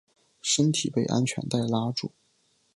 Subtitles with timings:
[0.41, 2.11] 身体被安全带拉住